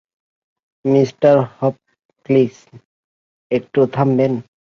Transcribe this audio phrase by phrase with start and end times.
[0.85, 2.55] Mister Hopkins,
[3.51, 4.33] একটু থামবেন?